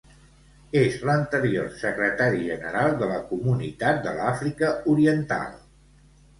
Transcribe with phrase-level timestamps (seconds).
[0.79, 5.49] És l'anterior Secretari General de la Comunitat de l'Àfrica Oriental.